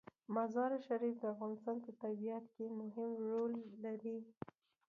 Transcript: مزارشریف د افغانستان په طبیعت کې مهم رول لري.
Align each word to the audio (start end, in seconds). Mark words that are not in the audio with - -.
مزارشریف 0.35 1.15
د 1.19 1.23
افغانستان 1.33 1.75
په 1.85 1.91
طبیعت 2.03 2.45
کې 2.55 2.65
مهم 2.79 3.09
رول 3.31 3.53
لري. 3.83 4.17